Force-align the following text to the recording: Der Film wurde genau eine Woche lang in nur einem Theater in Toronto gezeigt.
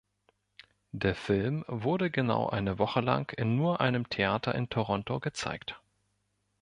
Der 0.93 1.13
Film 1.13 1.63
wurde 1.67 2.09
genau 2.09 2.49
eine 2.49 2.79
Woche 2.79 3.01
lang 3.01 3.31
in 3.37 3.55
nur 3.55 3.81
einem 3.81 4.09
Theater 4.09 4.55
in 4.55 4.67
Toronto 4.67 5.19
gezeigt. 5.19 5.79